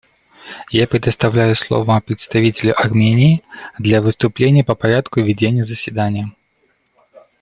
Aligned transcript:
Я 0.71 0.87
предоставляю 0.87 1.53
слово 1.53 1.99
представителю 2.01 2.73
Армении 2.75 3.43
для 3.77 4.01
выступления 4.01 4.63
по 4.63 4.73
порядку 4.73 5.21
ведения 5.21 5.63
заседания. 5.63 6.31